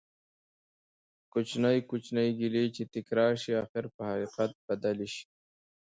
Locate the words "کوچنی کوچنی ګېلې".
1.33-2.65